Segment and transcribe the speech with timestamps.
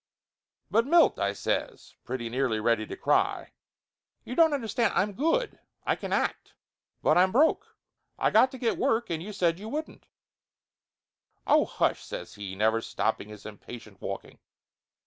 [0.71, 3.53] "But, Milt," I says, pretty nearly ready to cry,
[4.25, 4.93] "you don't understand!
[4.95, 6.53] I'm good, I can act,
[7.03, 7.77] but I'm broke.
[8.17, 10.07] I got to get work, and you said you wouldn't"
[11.45, 14.39] "Oh, hush!" says he, never stopping his impatient walking.